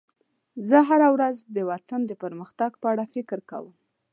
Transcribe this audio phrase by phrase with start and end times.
[0.69, 3.73] زه هره ورځ د وطن د پرمختګ په اړه فکر کوم.